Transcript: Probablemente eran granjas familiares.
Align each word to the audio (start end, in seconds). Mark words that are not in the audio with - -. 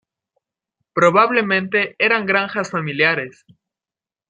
Probablemente 0.95 1.95
eran 1.99 2.25
granjas 2.25 2.71
familiares. 2.71 3.45